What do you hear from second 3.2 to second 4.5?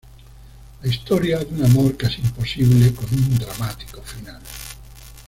dramático final.